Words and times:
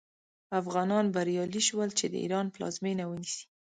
افغانان 0.59 1.05
بریالي 1.15 1.61
شول 1.67 1.89
چې 1.99 2.05
د 2.09 2.13
ایران 2.23 2.45
پلازمینه 2.55 3.03
ونیسي. 3.07 3.43